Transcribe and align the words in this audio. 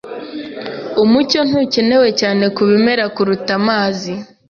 Umucyo 1.03 1.39
ntukenewe 1.47 2.09
cyane 2.19 2.43
kubimera 2.55 3.03
kuruta 3.15 3.51
amazi. 3.61 4.11